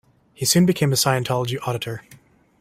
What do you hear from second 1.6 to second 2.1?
auditor.